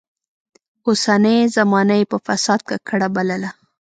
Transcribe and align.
اوسنۍ 0.87 1.37
زمانه 1.55 1.95
يې 1.99 2.05
په 2.11 2.17
فساد 2.25 2.59
ککړه 2.69 3.07
بلله. 3.15 3.51